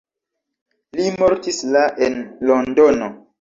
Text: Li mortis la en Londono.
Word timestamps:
Li 0.99 1.05
mortis 1.23 1.59
la 1.75 1.85
en 2.07 2.17
Londono. 2.53 3.13